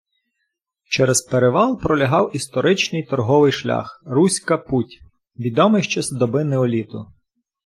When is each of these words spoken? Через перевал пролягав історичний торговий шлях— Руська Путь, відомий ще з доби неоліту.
Через 0.85 1.21
перевал 1.21 1.77
пролягав 1.81 2.35
історичний 2.35 3.03
торговий 3.03 3.51
шлях— 3.51 4.03
Руська 4.05 4.57
Путь, 4.57 4.99
відомий 5.39 5.83
ще 5.83 6.01
з 6.01 6.11
доби 6.11 6.43
неоліту. 6.43 7.07